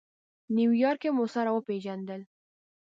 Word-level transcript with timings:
نیویارک 0.55 0.99
کې 1.01 1.09
مو 1.15 1.25
سره 1.35 1.49
وپېژندل. 1.51 2.21